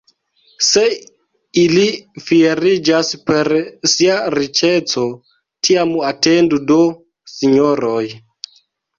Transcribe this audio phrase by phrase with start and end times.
[0.67, 0.83] Se
[1.63, 1.83] ili
[2.29, 3.49] fieriĝas per
[3.91, 5.03] sia riĉeco,
[5.67, 6.79] tiam atendu do,
[7.35, 8.07] sinjoroj!